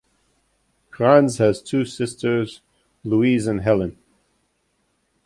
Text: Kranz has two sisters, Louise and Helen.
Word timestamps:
Kranz 0.89 1.37
has 1.37 1.61
two 1.61 1.85
sisters, 1.85 2.61
Louise 3.03 3.45
and 3.45 3.61
Helen. 3.61 3.99